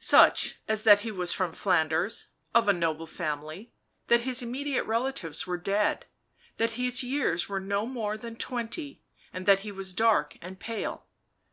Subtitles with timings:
[0.00, 3.70] Such as that he was from Flanders, •of a noble family,
[4.08, 6.06] that his immediate relatives were dead,
[6.56, 11.06] that his years were no more than twenty, and that he was dark and pale.